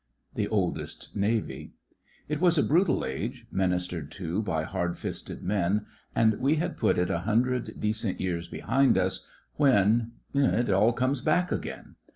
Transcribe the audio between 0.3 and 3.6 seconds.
THE OLDEST NAVY It was a brutal age,